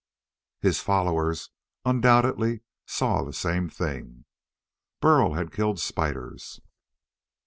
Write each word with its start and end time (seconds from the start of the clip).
His 0.61 0.79
followers 0.79 1.51
undoubtedly 1.85 2.61
saw 2.87 3.21
the 3.23 3.33
same 3.33 3.69
thing. 3.69 4.25
Burl 4.99 5.33
had 5.33 5.51
killed 5.53 5.79
spiders. 5.79 6.59